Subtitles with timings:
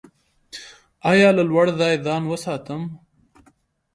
[1.11, 2.81] ایا له لوړ ځای ځان وساتم؟